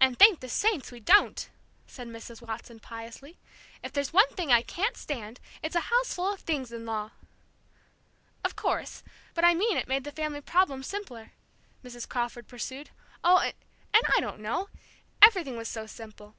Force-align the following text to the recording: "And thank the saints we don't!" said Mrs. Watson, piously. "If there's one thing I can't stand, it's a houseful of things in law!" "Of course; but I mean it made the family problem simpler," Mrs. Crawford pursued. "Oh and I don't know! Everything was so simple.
"And 0.00 0.18
thank 0.18 0.40
the 0.40 0.50
saints 0.50 0.92
we 0.92 1.00
don't!" 1.00 1.48
said 1.86 2.08
Mrs. 2.08 2.42
Watson, 2.46 2.78
piously. 2.78 3.38
"If 3.82 3.90
there's 3.90 4.12
one 4.12 4.28
thing 4.34 4.52
I 4.52 4.60
can't 4.60 4.98
stand, 4.98 5.40
it's 5.62 5.74
a 5.74 5.80
houseful 5.88 6.30
of 6.30 6.40
things 6.40 6.72
in 6.72 6.84
law!" 6.84 7.12
"Of 8.44 8.54
course; 8.54 9.02
but 9.32 9.46
I 9.46 9.54
mean 9.54 9.78
it 9.78 9.88
made 9.88 10.04
the 10.04 10.12
family 10.12 10.42
problem 10.42 10.82
simpler," 10.82 11.32
Mrs. 11.82 12.06
Crawford 12.06 12.46
pursued. 12.48 12.90
"Oh 13.24 13.38
and 13.38 14.04
I 14.14 14.20
don't 14.20 14.40
know! 14.40 14.68
Everything 15.22 15.56
was 15.56 15.68
so 15.68 15.86
simple. 15.86 16.34